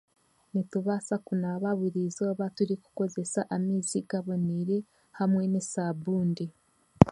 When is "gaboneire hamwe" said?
4.09-5.43